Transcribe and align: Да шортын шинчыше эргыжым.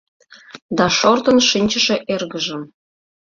Да 0.77 0.85
шортын 0.97 1.37
шинчыше 1.49 1.95
эргыжым. 2.13 2.61